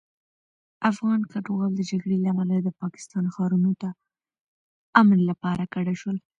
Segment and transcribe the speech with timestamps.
[0.91, 3.89] افغان کډوال د جګړې له امله د پاکستان ښارونو ته
[5.01, 6.17] امن لپاره کډه شول.